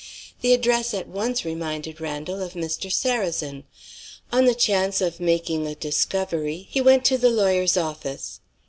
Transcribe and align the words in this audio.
The 0.41 0.53
address 0.55 0.95
at 0.95 1.07
once 1.07 1.45
reminded 1.45 2.01
Randal 2.01 2.41
of 2.41 2.53
Mr. 2.53 2.91
Sarrazin. 2.91 3.65
On 4.31 4.45
the 4.45 4.55
chance 4.55 4.99
of 4.99 5.19
making 5.19 5.67
a 5.67 5.75
discovery, 5.75 6.65
he 6.71 6.81
went 6.81 7.05
to 7.05 7.19
the 7.19 7.29
lawyer's 7.29 7.77
office. 7.77 8.39